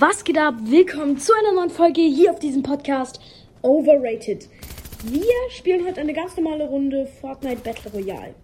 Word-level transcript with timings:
Was 0.00 0.24
geht 0.24 0.38
ab? 0.38 0.54
Willkommen 0.62 1.18
zu 1.18 1.30
einer 1.34 1.52
neuen 1.52 1.68
Folge 1.68 2.00
hier 2.00 2.30
auf 2.30 2.38
diesem 2.38 2.62
Podcast 2.62 3.20
Overrated. 3.60 4.48
Wir 5.04 5.34
spielen 5.50 5.86
heute 5.86 6.00
eine 6.00 6.14
ganz 6.14 6.38
normale 6.38 6.66
Runde 6.66 7.06
Fortnite 7.20 7.60
Battle 7.60 7.92
Royale. 7.92 8.34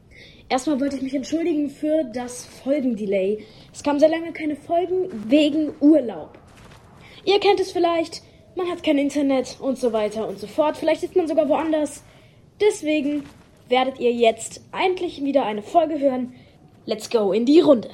Erstmal 0.50 0.78
wollte 0.78 0.96
ich 0.96 1.02
mich 1.02 1.14
entschuldigen 1.14 1.70
für 1.70 2.04
das 2.12 2.44
Folgendelay. 2.44 3.42
Es 3.72 3.82
kam 3.82 3.98
sehr 3.98 4.10
lange 4.10 4.34
keine 4.34 4.54
Folgen 4.54 5.08
wegen 5.30 5.72
Urlaub. 5.80 6.36
Ihr 7.24 7.40
kennt 7.40 7.60
es 7.60 7.72
vielleicht, 7.72 8.20
man 8.54 8.70
hat 8.70 8.82
kein 8.82 8.98
Internet 8.98 9.56
und 9.58 9.78
so 9.78 9.94
weiter 9.94 10.28
und 10.28 10.38
so 10.38 10.46
fort. 10.46 10.76
Vielleicht 10.76 11.04
ist 11.04 11.16
man 11.16 11.26
sogar 11.26 11.48
woanders. 11.48 12.02
Deswegen 12.60 13.22
werdet 13.70 13.98
ihr 13.98 14.12
jetzt 14.12 14.60
endlich 14.78 15.24
wieder 15.24 15.46
eine 15.46 15.62
Folge 15.62 15.98
hören. 16.00 16.34
Let's 16.84 17.08
go 17.08 17.32
in 17.32 17.46
die 17.46 17.60
Runde. 17.60 17.88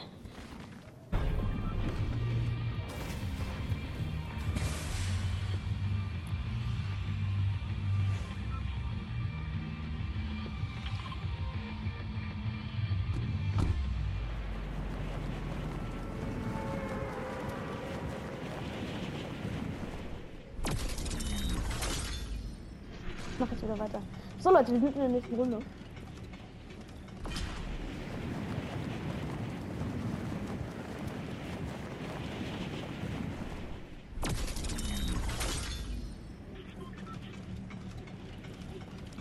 Leute, 24.63 24.75
wir 24.75 24.81
sind 24.81 24.95
in 24.95 25.01
der 25.01 25.09
nächsten 25.09 25.35
Runde. 25.35 25.59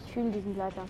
Ich 0.06 0.14
fühle 0.14 0.30
diesen 0.30 0.54
Gleiter. 0.54 0.86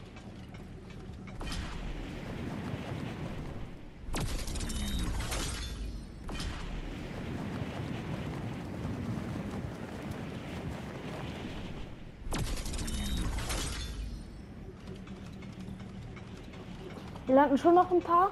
Wir 17.31 17.37
landen 17.37 17.57
schon 17.57 17.75
noch 17.75 17.89
ein 17.89 18.01
paar. 18.01 18.29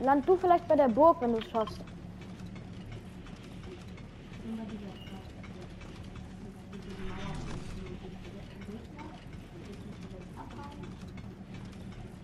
Land 0.00 0.26
du 0.26 0.38
vielleicht 0.38 0.66
bei 0.66 0.74
der 0.74 0.88
Burg, 0.88 1.20
wenn 1.20 1.32
du 1.32 1.38
es 1.38 1.50
schaffst. 1.50 1.78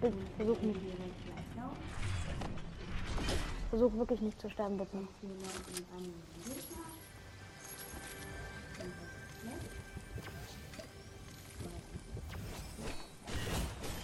Bitte, 0.01 0.17
versuch 0.39 0.63
nicht. 0.63 0.81
Versuch 3.69 3.93
wirklich 3.99 4.23
nicht 4.23 4.41
zu 4.41 4.49
sterben, 4.49 4.79
bitte. 4.79 4.97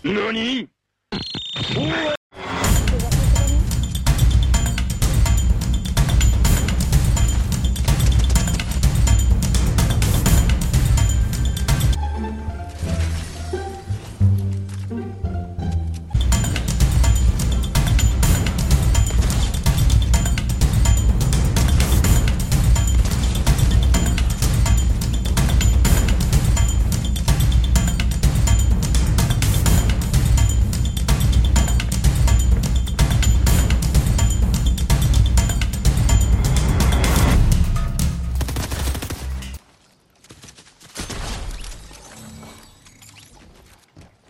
何？ 0.05 0.69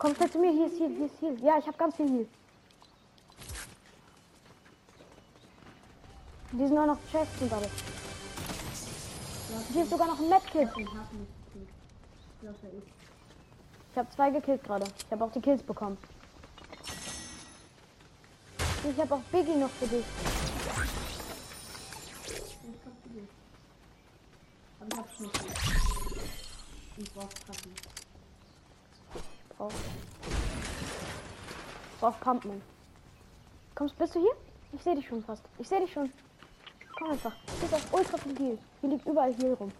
Komm 0.05 0.15
schnell 0.17 0.31
zu 0.31 0.39
mir, 0.39 0.53
hier 0.53 0.67
ist 0.67 0.77
hier, 0.77 0.89
hier 0.89 1.07
ist 1.07 1.15
hier. 1.19 1.33
Ja, 1.39 1.57
ich 1.59 1.67
habe 1.67 1.79
ganz 1.79 1.97
viel 1.97 2.07
hier. 2.07 2.27
Die 6.53 6.67
sind 6.67 6.77
auch 6.77 6.85
noch 6.85 6.99
Chests 7.11 7.41
und 7.41 7.51
alles. 7.51 7.71
Hier 9.73 9.83
ist 9.83 9.89
sogar 9.89 10.07
noch 10.09 10.21
ein 10.21 10.29
Medkit. 10.29 10.69
Ich 13.93 13.97
habe 13.97 14.11
zwei 14.11 14.31
gekillt 14.31 14.63
gerade. 14.63 14.85
Ich 14.85 15.11
habe 15.11 15.25
auch 15.25 15.33
die 15.33 15.41
Kills 15.41 15.63
bekommen. 15.63 15.97
Ich 18.59 19.01
habe 19.01 19.15
auch 19.15 19.23
Biggie 19.33 19.57
noch 19.57 19.71
für 19.71 19.87
dich. 19.87 20.05
Ich 26.99 27.15
brauche. 27.15 28.04
Ich 31.93 32.01
brauche 32.01 32.19
Pumpman. 32.21 32.63
Kommst, 33.75 33.99
bist 33.99 34.15
du 34.15 34.21
hier? 34.21 34.35
Ich 34.73 34.83
sehe 34.83 34.95
dich 34.95 35.07
schon 35.07 35.23
fast. 35.23 35.43
Ich 35.59 35.69
sehe 35.69 35.81
dich 35.81 35.93
schon. 35.93 36.13
Komm 36.99 37.11
einfach. 37.11 37.33
Du 37.47 37.53
bist 37.61 37.75
auf 37.75 37.93
ultra 37.93 38.19
viel. 38.19 38.59
Hier 38.81 38.91
liegt 38.91 39.07
überall 39.07 39.35
Heal 39.35 39.55
rum. 39.55 39.73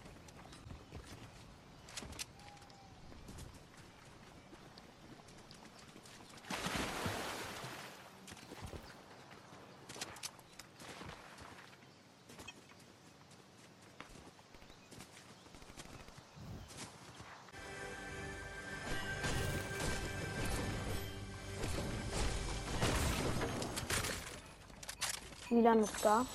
Milan 25.49 25.79
ist 25.79 26.03
da. 26.03 26.25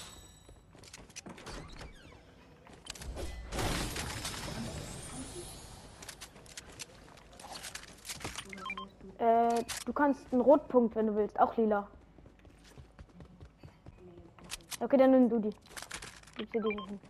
Äh, 9.19 9.65
du 9.85 9.93
kannst 9.93 10.21
einen 10.33 10.41
Rotpunkt, 10.41 10.95
wenn 10.97 11.09
du 11.09 11.17
willst. 11.17 11.39
Auch 11.39 11.57
lila. 11.57 11.89
Okay, 14.79 14.97
dann 14.97 15.11
nimm 15.11 15.29
du 15.29 15.39
die. 15.39 15.55
Gib 16.37 16.53
dir 16.53 16.63
die 16.63 16.69
hin. 16.89 17.01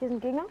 Hier 0.00 0.08
sind 0.08 0.20
Gegner. 0.20 0.46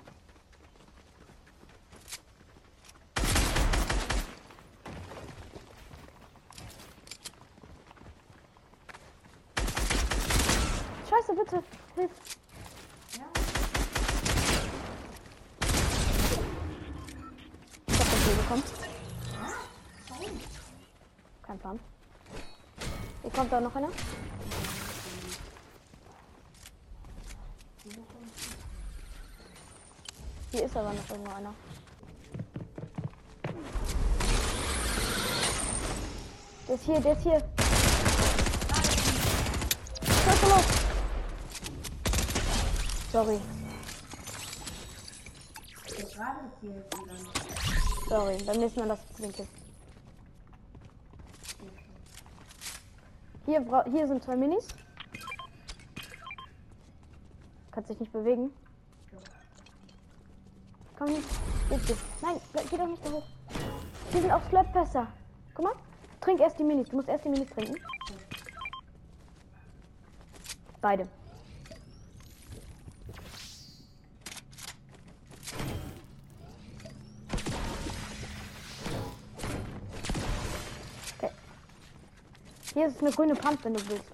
Scheiße, 11.30 11.36
bitte. 11.36 11.64
Hilf. 11.96 12.12
Ich 17.88 18.00
hab 18.00 18.06
das 18.06 18.24
hier 18.26 18.36
bekommen. 18.36 18.64
Kein 21.44 21.60
Plan. 21.60 21.80
Hier 23.22 23.32
kommt 23.32 23.52
da 23.52 23.62
noch 23.62 23.76
einer. 23.76 23.90
Hier 30.52 30.66
ist 30.66 30.78
aber 30.78 30.94
noch 30.94 31.10
irgendwo 31.10 31.32
einer. 31.32 31.54
Der 36.68 36.76
ist 36.76 36.86
hier, 36.86 37.00
der 37.00 37.14
ist 37.14 37.24
hier. 37.24 37.44
Scheiße 40.26 40.46
los. 40.48 40.79
Sorry. 43.12 43.40
Sorry, 48.08 48.38
beim 48.46 48.58
nächsten 48.60 48.88
Mal 48.88 48.98
den 49.24 49.34
Kill. 49.34 49.48
Hier, 53.46 53.84
hier 53.92 54.08
sind 54.08 54.24
zwei 54.24 54.36
Minis. 54.36 54.68
Kannst 57.72 57.90
dich 57.90 58.00
nicht 58.00 58.14
bewegen. 58.14 58.52
Komm 60.98 61.14
nicht. 61.14 61.28
Nein, 62.22 62.40
geh 62.70 62.78
doch 62.78 62.88
nicht 62.88 63.06
da 63.06 63.12
hoch. 63.12 63.24
Die 64.14 64.20
sind 64.20 64.32
auch 64.32 64.42
besser. 64.72 65.08
Guck 65.56 65.66
mal. 65.66 65.74
Trink 66.22 66.42
erst 66.42 66.60
die 66.60 66.64
Minis. 66.64 66.90
Du 66.90 66.98
musst 66.98 67.10
erst 67.10 67.26
die 67.26 67.30
Minis 67.30 67.50
trinken. 67.50 67.76
Beide. 70.82 71.08
Hier 82.74 82.88
ist 82.88 83.02
eine 83.02 83.12
grüne 83.12 83.36
Pump, 83.36 83.64
wenn 83.64 83.74
du 83.74 83.90
willst. 83.90 84.12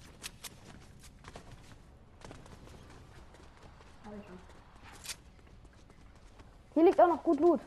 Hier 6.73 6.83
liegt 6.83 6.99
auch 6.99 7.07
noch 7.07 7.23
gut 7.23 7.39
Loot. 7.39 7.61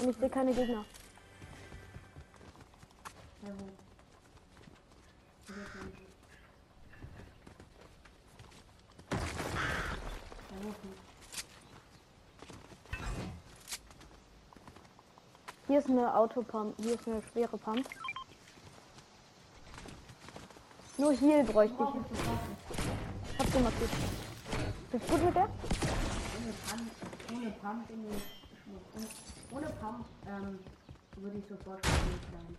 Und 0.00 0.10
ich 0.10 0.16
sehe 0.16 0.30
keine 0.30 0.52
Gegner. 0.52 0.84
Hier 15.66 15.78
ist 15.78 15.88
eine 15.88 16.14
Autopump. 16.14 16.76
Hier 16.78 16.94
ist 16.94 17.08
eine 17.08 17.22
schwere 17.32 17.56
Pump. 17.56 17.88
Nur 20.98 21.12
hier 21.12 21.42
bräuchte 21.44 21.74
ich. 21.74 21.88
ich 21.88 22.18
sofort. 22.18 22.40
Hab 23.38 23.52
du 23.52 23.58
markiert. 23.60 23.90
Bist 24.92 25.04
du 25.08 25.12
gut 25.12 25.24
mit 25.24 25.34
der? 25.34 25.48
Ohne 27.32 27.50
Pump, 27.60 27.88
ohne 29.52 29.66
Pump 29.80 30.06
ähm, 30.26 30.58
würde 31.16 31.38
ich 31.38 31.44
sofort 31.48 31.82
gespielt 31.82 32.30
bleiben. 32.30 32.56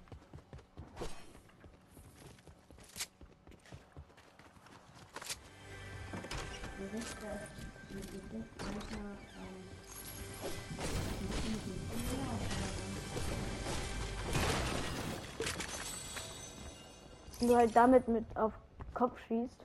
Wenn 17.43 17.49
du 17.49 17.57
halt 17.57 17.75
damit 17.75 18.07
mit 18.07 18.23
auf 18.37 18.53
Kopf 18.93 19.19
schießt. 19.27 19.59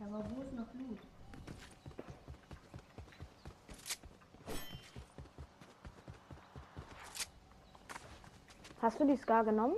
Aber 0.00 0.24
wo 0.30 0.42
ist 0.42 0.52
noch 0.52 0.66
Blut? 0.66 0.98
Hast 8.82 8.98
du 8.98 9.06
die 9.06 9.16
Scar 9.16 9.44
genommen? 9.44 9.76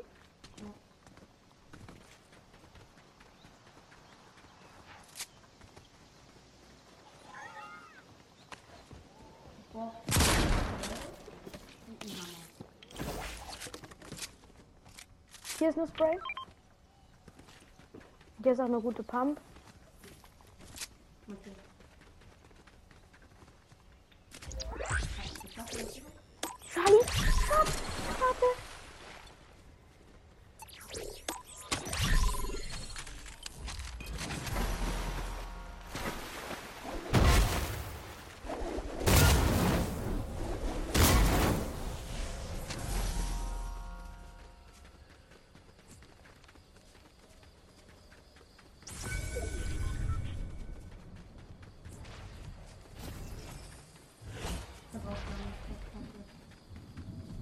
Ich 9.60 9.68
brauche 9.74 9.92
einen 9.92 10.08
Hammer. 12.20 12.32
Hier 15.58 15.67
ist 15.67 15.67
eine 15.67 15.67
Spray. 15.86 16.18
Hier 18.42 18.52
ist 18.52 18.60
auch 18.60 18.64
eine 18.64 18.80
gute 18.80 19.02
Pump. 19.02 19.40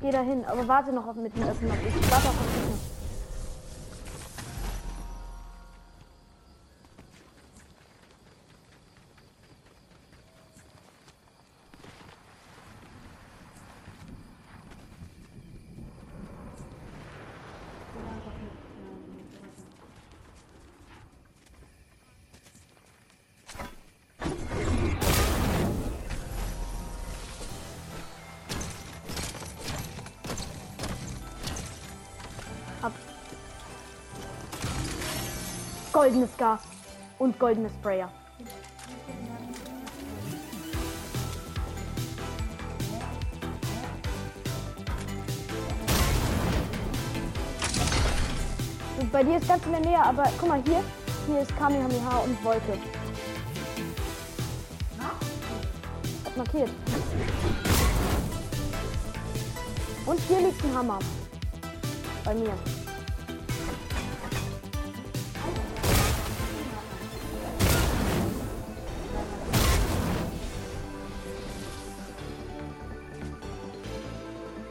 Geh 0.06 0.12
da 0.12 0.20
hin, 0.20 0.44
aber 0.46 0.68
warte 0.68 0.92
noch 0.92 1.08
auf 1.08 1.16
mit 1.16 1.34
dem 1.34 1.42
Öffnen. 1.42 1.72
Ich 1.84 2.10
warte 2.12 2.28
auf 2.28 2.34
das 2.38 2.62
Öffnen. 2.62 2.95
Goldenes 35.96 36.36
Gas 36.36 36.60
und 37.18 37.38
goldene 37.38 37.70
Sprayer. 37.70 38.10
Und 49.00 49.10
bei 49.10 49.24
dir 49.24 49.38
ist 49.38 49.48
ganz 49.48 49.64
in 49.64 49.72
der 49.72 49.80
Nähe, 49.80 49.98
aber 49.98 50.24
guck 50.38 50.50
mal 50.50 50.62
hier, 50.66 50.84
hier 51.26 51.40
ist 51.40 51.56
Kamehameha 51.56 52.18
und 52.18 52.44
Wolke. 52.44 52.78
Hat 56.26 56.36
markiert. 56.36 56.70
Und 60.04 60.20
hier 60.28 60.40
liegt 60.40 60.62
ein 60.62 60.76
Hammer. 60.76 60.98
Bei 62.22 62.34
mir. 62.34 62.75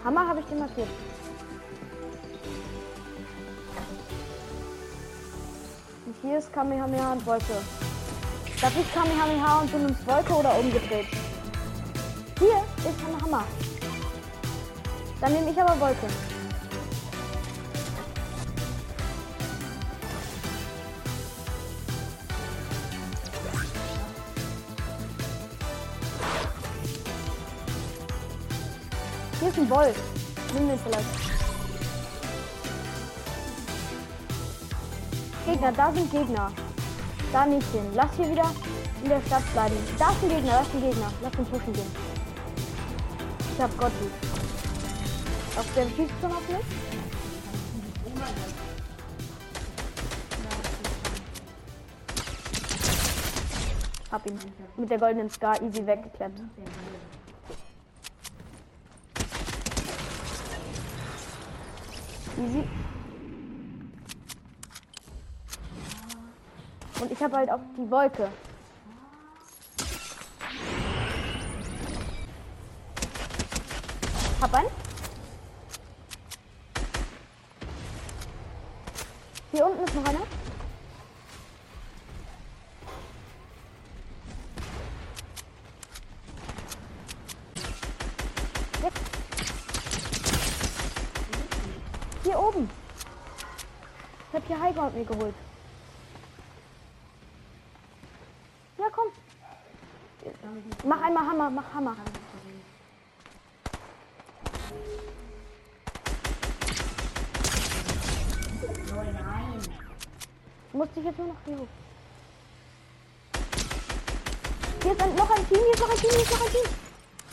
Hammer 0.06 0.28
habe 0.28 0.40
ich 0.40 0.46
dir 0.46 0.56
markiert. 0.56 0.88
Und 6.06 6.16
hier 6.22 6.38
ist 6.38 6.54
Kamehameha 6.54 7.14
und 7.14 7.26
Wolke. 7.26 7.58
Darf 8.62 8.74
ich 8.80 8.94
Kamehameha 8.94 9.62
und 9.62 9.74
du 9.74 9.80
nimmst 9.80 10.06
Wolke 10.06 10.34
oder 10.34 10.60
umgedreht? 10.60 11.08
Hier 12.38 12.64
ist 12.88 13.24
Hammer. 13.24 13.46
Dann 15.22 15.34
nehme 15.34 15.50
ich 15.50 15.60
aber 15.60 15.80
Wolke. 15.80 16.06
Hier 29.46 29.52
ist 29.52 29.60
ein 29.60 29.70
Wolf. 29.70 29.96
Nimm 30.56 30.68
den 30.70 30.80
vielleicht. 30.80 31.06
Gegner, 35.46 35.72
da 35.72 35.92
sind 35.94 36.10
Gegner. 36.12 36.52
Da 37.32 37.46
nicht 37.46 37.68
hin. 37.68 37.86
Lass 37.94 38.10
hier 38.18 38.32
wieder 38.32 38.52
in 39.04 39.10
der 39.10 39.22
Stadt 39.22 39.44
bleiben. 39.54 39.76
Da 40.00 40.10
ist 40.10 40.24
ein 40.24 40.30
Gegner, 40.30 40.52
da 40.52 40.62
ist 40.62 40.74
ein 40.74 40.82
Gegner. 40.82 41.14
Lass 41.22 41.32
den 41.34 41.46
pushen 41.46 41.74
gehen. 41.74 41.92
Ich 43.54 43.62
hab 43.62 43.78
Gott 43.78 43.92
lieb. 44.02 44.12
Auf 45.60 45.68
der 45.76 45.84
schießt 45.84 46.14
schon 46.22 46.32
auf 46.32 46.50
mich? 46.50 46.66
Hab 54.12 54.26
ihn. 54.26 54.40
Mit 54.76 54.90
der 54.90 54.98
goldenen 54.98 55.30
Scar 55.30 55.62
easy 55.62 55.86
weggeklemmt. 55.86 56.42
Easy. 62.46 62.64
Und 67.02 67.12
ich 67.12 67.24
habe 67.24 67.36
halt 67.38 67.50
auch 67.50 67.60
die 67.76 67.90
Wolke. 67.90 68.30
Hab 74.42 74.54
einen. 74.54 74.68
Hier 79.52 79.66
unten 79.66 79.84
ist 79.84 79.96
noch 79.96 80.06
einer. 80.06 80.20
Jetzt. 88.84 89.16
Hier 92.26 92.40
oben. 92.40 92.68
Ich 94.30 94.36
hab 94.36 94.48
hier 94.48 94.60
Highground 94.60 94.96
mir 94.96 95.06
geholt. 95.06 95.36
Ja, 98.80 98.86
komm. 98.92 99.06
Mach 100.86 101.02
einmal 101.02 101.28
Hammer, 101.28 101.50
mach 101.52 101.72
Hammer. 101.72 101.96
Musste 110.74 111.00
ich 111.00 111.06
jetzt 111.06 111.20
nur 111.20 111.28
noch 111.28 111.36
hier 111.46 111.60
hoch. 111.60 111.68
Hier 114.82 114.92
ist 114.92 115.02
ein, 115.02 115.16
noch 115.16 115.30
ein 115.30 115.48
Team, 115.48 115.60
hier 115.60 115.74
ist 115.74 115.80
noch 115.80 115.90
ein 115.92 115.98
Team, 115.98 116.10
hier 116.10 116.22
ist 116.22 116.32
noch 116.32 116.42
ein 116.42 116.52
Team. 116.52 116.70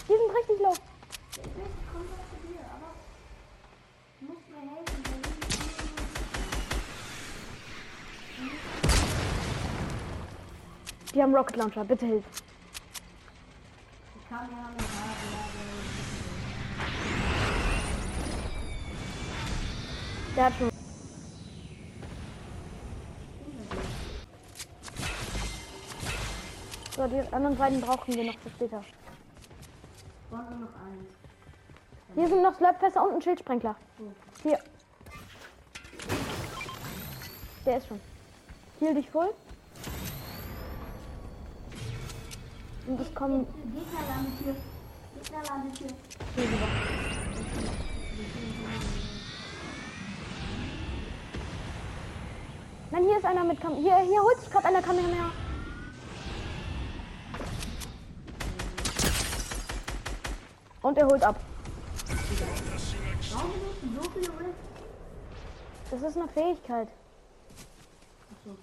Die 0.07 0.13
sind 0.13 0.37
richtig 0.37 0.59
low. 0.61 0.77
Die 11.14 11.23
haben 11.23 11.35
Rocket 11.35 11.57
Launcher, 11.57 11.85
bitte 11.85 12.07
hilf. 12.07 12.25
Ich 14.16 14.28
kann 14.31 14.49
ja 14.50 14.57
haben, 14.57 14.76
Der 20.35 20.45
hat 20.47 20.52
schon. 20.59 20.71
So, 26.97 27.07
die 27.07 27.35
anderen 27.35 27.57
beiden 27.57 27.81
brauchen 27.83 28.14
wir 28.14 28.25
noch 28.25 28.38
für 28.38 28.50
später. 28.50 28.83
Wir 30.31 30.38
noch 30.38 30.47
einen? 30.47 31.07
Hier 32.14 32.28
sind 32.28 32.42
noch 32.42 32.54
Slurpfässer 32.57 33.02
und 33.02 33.16
ein 33.16 33.23
Schildsprenkler. 33.23 33.76
Hier. 34.42 34.59
Der 37.66 37.76
ist 37.76 37.88
schon. 37.88 38.00
Heal 38.81 38.95
dich 38.95 39.11
voll. 39.11 39.31
Und 42.87 43.01
es 43.01 43.15
kommen 43.15 43.47
Gegner 43.47 44.01
landet 44.09 44.33
hier. 44.43 44.57
Gegner 45.23 45.43
landet 45.49 45.79
hier. 45.79 45.89
Nein, 52.91 53.05
hier 53.05 53.17
ist 53.17 53.25
einer 53.25 53.45
mit 53.45 53.61
Kam 53.61 53.75
Hier, 53.77 53.97
hier 53.99 54.23
holt 54.23 54.39
sich 54.39 54.51
gerade 54.51 54.67
einer 54.67 54.83
Kamera. 54.83 55.31
Und 60.83 60.99
er 60.99 61.07
holt 61.07 61.23
ab. 61.23 61.41
Das 65.91 66.03
ist 66.03 66.17
eine 66.17 66.29
Fähigkeit. 66.29 66.89
Achso. 68.33 68.57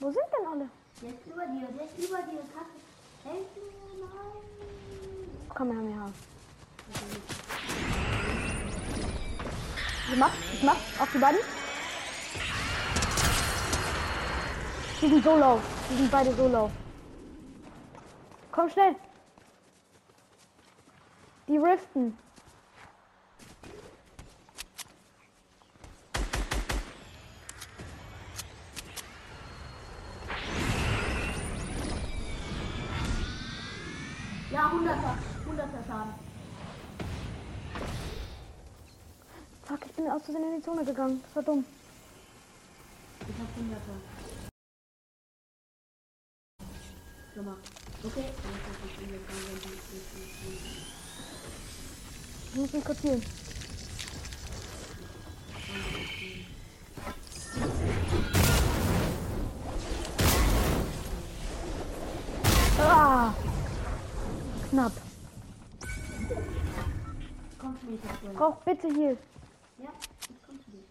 Wo 0.00 0.10
sind 0.10 0.24
denn 0.38 0.46
alle? 0.46 0.68
Der 1.00 1.10
über 1.10 1.46
dir, 1.46 1.68
der 1.68 1.86
über 2.04 2.22
dir. 2.22 2.42
Kannst 2.52 2.72
du 3.22 3.30
helfen? 3.30 3.62
Nein. 4.00 5.54
Kamera. 5.54 6.12
Ich 10.10 10.18
mach, 10.18 10.34
ich 10.52 10.62
mach. 10.62 10.76
Auf 11.00 11.12
die 11.12 11.18
beiden. 11.18 11.40
Die 15.00 15.08
sind 15.08 15.22
so 15.22 15.36
low. 15.36 15.60
Die 15.88 15.96
sind 15.96 16.10
beide 16.10 16.34
so 16.34 16.48
low. 16.48 16.70
Komm 18.50 18.68
schnell. 18.68 18.96
Die 21.46 21.58
riften. 21.58 22.18
Bin 39.98 40.08
aus 40.08 40.22
Versehen 40.22 40.44
in 40.44 40.56
die 40.56 40.62
Zone 40.62 40.84
gegangen. 40.84 41.20
Das 41.24 41.36
war 41.36 41.42
dumm. 41.42 41.64
Ich 43.20 43.26
hab 43.26 43.48
100er. 43.58 43.96
Guck 47.34 47.44
mal. 47.44 47.56
Okay. 48.04 48.24
Ich 52.44 52.54
muss 52.54 52.72
mich 52.72 52.84
kurz 52.84 53.02
healen. 53.02 53.22
Ah! 62.80 63.34
Knapp. 64.70 64.92
Komm. 67.58 67.76
Brauch 68.34 68.56
bitte 68.62 68.86
Heal. 68.88 69.18
Ja, 69.80 69.90
ich 70.28 70.36
komm 70.44 70.58
zu 70.64 70.70
dir. 70.72 70.82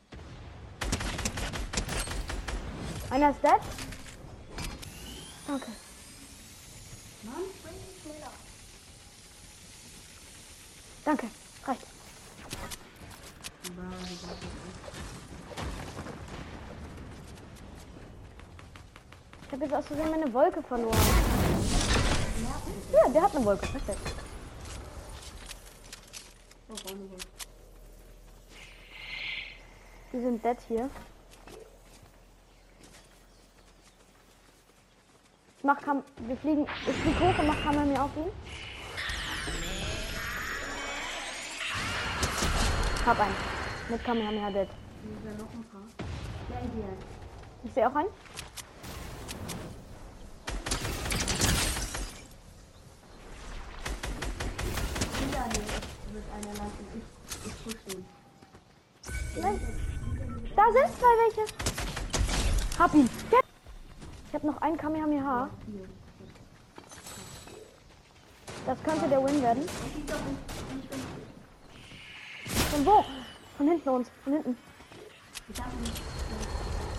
Einer 3.09 3.31
ist 3.31 3.41
dead. 3.41 3.61
Schneller. 8.01 8.31
Danke. 11.05 11.27
Reicht. 11.65 11.81
Ich 19.45 19.53
habe 19.53 19.63
jetzt 19.63 19.73
aus 19.73 19.85
Versehen 19.85 20.11
meine 20.11 20.33
Wolke 20.33 20.61
verloren. 20.61 20.97
Ja, 22.91 23.09
der 23.09 23.21
hat 23.21 23.35
eine 23.35 23.45
Wolke. 23.45 23.67
Perfekt. 23.67 24.13
Die 30.11 30.19
sind 30.19 30.43
dead 30.43 30.57
hier. 30.67 30.89
Ich 35.57 35.63
mach 35.63 35.81
Kam 35.81 36.03
wir 36.27 36.37
fliegen. 36.37 36.67
Ich 36.87 36.95
flieg 36.97 37.19
hoch 37.19 37.39
und 37.39 37.47
mach 37.47 37.63
Kamera 37.63 37.85
mir 37.85 38.01
auf 38.01 38.11
ihn. 38.15 38.31
Hab 43.05 43.19
einen. 43.19 43.35
Mit 43.89 44.03
Kamehameha 44.03 44.51
dead. 44.51 44.67
Sind 45.23 45.37
noch 45.39 45.53
ein 45.53 45.63
paar. 45.63 45.81
Ja, 46.49 46.59
ideal. 46.59 46.97
Ich 47.63 47.73
sehe 47.73 47.89
auch 47.89 47.95
einen. 47.95 48.09
Nein. 59.41 59.59
Da 60.55 60.63
sind 60.71 60.99
zwei 60.99 61.13
welche. 61.23 61.45
Hab 62.77 62.93
ihn. 62.93 63.09
Ich 64.27 64.33
habe 64.33 64.47
noch 64.47 64.61
einen 64.61 64.77
Kamehameha. 64.77 65.49
Das 68.65 68.83
könnte 68.83 69.07
der 69.07 69.23
Win 69.23 69.41
werden. 69.41 69.63
Von 72.71 72.85
wo? 72.85 73.05
Von 73.57 73.67
hinten 73.69 73.89
uns. 73.89 74.11
Von 74.23 74.33
hinten. 74.33 74.57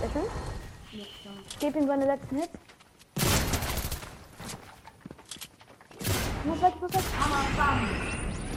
Sehr 0.00 0.10
schön. 0.10 0.22
Ich 0.90 1.58
gebe 1.58 1.78
ihm 1.78 1.86
seine 1.86 2.06
letzten 2.06 2.36
Hits. 2.36 2.58
Muss 6.44 6.62
weg, 6.62 6.72
muss 6.80 6.94
weg. 6.94 7.02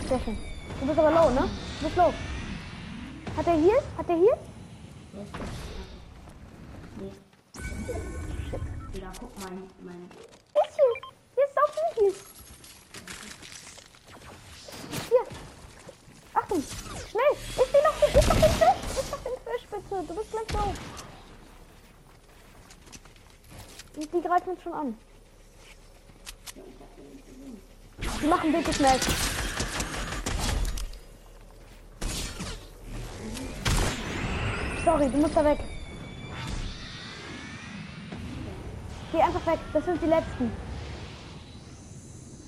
Sehr 0.07 0.19
schön. 0.19 0.37
Du 0.79 0.87
bist 0.87 0.99
aber 0.99 1.11
low, 1.11 1.29
ne? 1.31 1.49
Du 1.79 1.85
bist 1.85 1.97
low. 1.97 2.13
Hat 3.35 3.47
er 3.47 3.53
hier? 3.53 3.83
Hat 3.97 4.09
er 4.09 4.15
hier? 4.15 4.37
guck 9.21 9.39
mal, 9.39 9.51
mein. 9.81 10.09
Ist 10.55 10.75
hier. 10.75 10.93
Hier 11.35 11.45
ist 11.45 11.57
auch 11.57 11.71
viel. 11.93 12.13
Hier. 15.09 15.25
Achtung. 16.33 16.63
Schnell. 17.09 17.33
Ich 17.49 17.71
bin 17.71 17.81
noch, 17.83 17.97
ist 18.01 18.27
noch 18.27 18.35
den 18.35 18.51
Fisch. 18.51 18.99
Ist 18.99 19.11
noch 19.11 19.23
den 19.23 19.37
Fisch, 19.45 19.65
bitte. 19.69 20.13
Drück 20.13 20.31
gleich 20.31 20.47
drauf. 20.47 20.75
Die, 23.95 24.07
die 24.07 24.21
greifen 24.21 24.49
uns 24.49 24.63
schon 24.63 24.73
an. 24.73 24.97
Die 28.21 28.27
machen 28.27 28.51
bitte 28.51 28.73
schnell. 28.73 28.99
Sorry, 34.83 35.09
du 35.09 35.17
musst 35.17 35.35
da 35.35 35.45
weg. 35.45 35.59
Einfach 39.41 39.53
weg, 39.53 39.59
das 39.73 39.85
sind 39.85 40.01
die 40.01 40.07
letzten. 40.07 40.51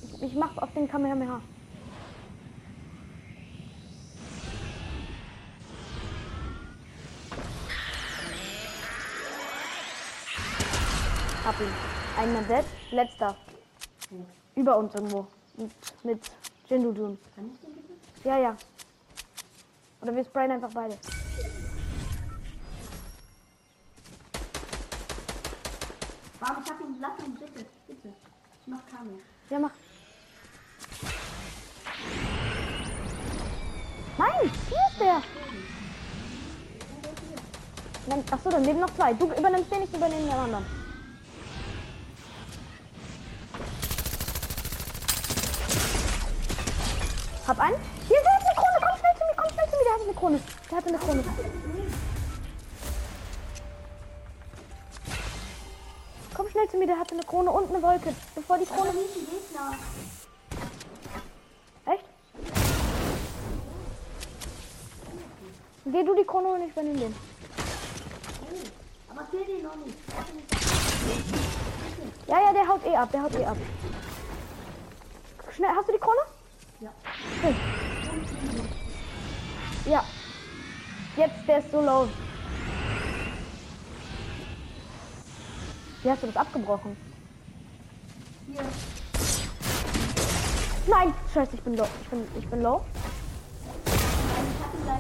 Ich, 0.04 0.22
ich 0.22 0.36
mach 0.36 0.58
auf 0.58 0.74
den 0.74 0.88
Kamehameha. 0.88 1.42
Hab 11.46 11.60
ihn. 11.60 11.68
Ein 12.18 12.34
Mann 12.34 12.48
dead, 12.48 12.66
letzter. 12.92 13.36
Über 14.56 14.78
uns 14.78 14.94
irgendwo. 14.96 15.28
Mit, 15.58 15.72
mit 16.04 16.32
Jindujun. 16.68 17.18
Kann 17.36 17.52
ich 17.54 17.60
den 17.60 17.74
bitte? 17.74 18.28
Ja, 18.28 18.38
ja. 18.38 18.56
Oder 20.02 20.16
wir 20.16 20.24
sprayen 20.24 20.52
einfach 20.52 20.72
beide. 20.74 20.98
Warum 26.46 26.62
ich 26.62 26.70
hab 26.70 26.80
ihn, 26.82 26.93
lass 27.04 27.26
ihn 27.26 27.36
bitte, 27.36 27.66
bitte. 27.88 28.14
Ich 28.62 28.68
mach 28.68 28.86
Kamel. 28.88 29.20
Ja, 29.50 29.60
mach. 29.60 29.72
Nein, 34.18 34.52
hier 34.70 34.86
ist 34.90 35.00
der. 35.00 35.22
Nein, 38.08 38.24
achso, 38.32 38.50
dann 38.50 38.64
leben 38.64 38.80
noch 38.80 38.96
zwei. 38.96 39.14
Du 39.14 39.26
übernimmst 39.26 39.72
den, 39.72 39.84
ich 39.84 39.94
übernehme 39.94 40.22
den 40.22 40.32
anderen. 40.32 40.66
Hab 47.48 47.60
einen. 47.60 47.76
Hier, 48.08 48.22
der 48.24 48.34
hat 48.34 48.42
eine 48.42 48.56
Krone. 48.56 48.78
Komm 48.80 48.98
schnell 49.00 49.16
zu 49.18 49.24
mir, 49.26 49.36
komm 49.36 49.50
schnell 49.54 49.70
zu 49.70 49.76
mir. 49.78 49.84
Der 49.84 49.94
hat 49.94 50.02
eine 50.02 50.14
Krone. 50.14 50.40
Der 50.70 50.78
hat 50.78 50.88
eine 50.88 50.98
Krone. 50.98 51.24
Schnell 56.64 56.70
zu 56.70 56.78
mir, 56.78 56.88
der 56.88 57.00
hatte 57.00 57.16
eine 57.16 57.24
Krone 57.24 57.52
und 57.52 57.70
eine 57.70 57.82
Wolke. 57.82 58.16
Bevor 58.36 58.58
die 58.58 58.66
Krone. 58.66 58.90
Echt? 61.86 62.06
Geh 65.86 66.04
du 66.04 66.16
die 66.16 66.24
Krone 66.24 66.48
holen, 66.48 66.64
ich 66.64 66.72
übernehme 66.72 67.00
den. 67.00 67.16
Aber 69.10 69.24
kill 69.26 69.46
den 69.46 69.64
noch 69.64 69.76
nicht. 69.76 69.98
Ja, 72.28 72.40
ja, 72.40 72.54
der 72.54 72.68
haut 72.68 72.86
eh 72.86 72.96
ab, 72.96 73.12
der 73.12 73.24
haut 73.24 73.36
eh 73.36 73.46
ab. 73.46 73.58
Schnell, 75.56 75.70
hast 75.76 75.88
du 75.88 75.92
die 75.92 76.00
Krone? 76.00 76.22
Ja. 76.80 76.90
Schön. 77.42 77.56
Ja. 79.86 80.04
Jetzt, 81.16 81.48
der 81.48 81.60
ist 81.60 81.72
so 81.72 81.82
low. 81.82 82.08
Wie 86.04 86.12
hast 86.12 86.22
du 86.22 86.28
das 86.28 86.36
abgebrochen? 86.36 86.98
Hier. 88.52 88.62
Nein! 90.86 91.14
Scheiße, 91.34 91.56
ich 91.56 91.62
bin 91.62 91.76
low. 91.76 91.88
Ich 92.02 92.10
bin, 92.10 92.28
ich 92.38 92.48
bin 92.50 92.62
low. 92.62 92.82
Nein, 93.86 94.46
ich 94.52 94.66
hab 94.66 94.74
ihn 94.74 94.84
gleich. 94.84 95.00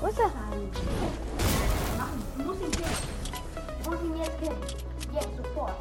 Wo 0.00 0.06
ist 0.06 0.18
er? 0.18 0.32
Du 2.38 2.44
musst 2.44 2.62
ihn 2.62 2.70
killen. 2.70 2.96
Du 3.84 3.90
musst 3.90 4.02
ihn 4.04 4.16
jetzt 4.16 4.38
killen. 4.40 4.56
Jetzt, 5.12 5.36
sofort. 5.36 5.74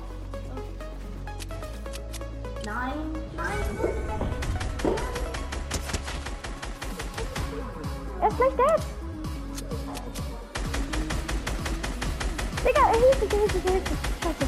Nein. 2.65 2.93
Nein. 3.37 3.57
Er 8.19 8.27
ist 8.27 8.37
gleich 8.37 8.55
dead. 8.57 9.00
Er 13.21 13.37
hilft 13.37 13.53
sich. 13.53 13.63
Scheiße. 13.63 14.45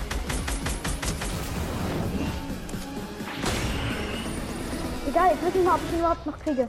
Egal, 5.07 5.31
ich 5.35 5.45
weiß 5.45 5.53
nicht 5.53 5.65
mal, 5.65 5.75
ob 5.75 5.81
ich 5.85 5.93
ihn 5.93 5.99
überhaupt 5.99 6.25
noch 6.25 6.39
kriege. 6.39 6.67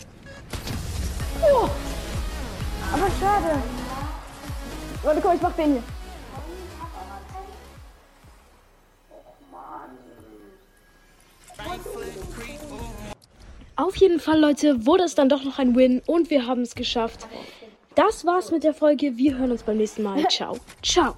Oh. 1.43 1.69
Aber 2.93 3.11
schade. 3.19 3.63
Warte, 5.03 5.21
komm, 5.21 5.35
ich 5.35 5.43
mach 5.43 5.53
den 5.53 5.73
hier. 5.73 5.83
Auf 13.77 13.97
jeden 13.97 14.21
Fall, 14.21 14.41
Leute, 14.41 14.87
wurde 14.87 15.05
es 15.05 15.15
dann 15.15 15.29
doch 15.29 15.43
noch 15.43 15.59
ein 15.59 15.75
Win 15.75 16.03
und 16.07 16.31
wir 16.31 16.47
haben 16.47 16.63
es 16.63 16.75
geschafft. 16.75 17.27
Das 17.95 18.25
war's 18.25 18.51
mit 18.51 18.63
der 18.63 18.75
Folge. 18.75 19.17
Wir 19.17 19.37
hören 19.37 19.51
uns 19.51 19.63
beim 19.63 19.79
nächsten 19.79 20.03
Mal. 20.03 20.23
Ciao. 20.29 20.59
Ciao. 20.83 21.17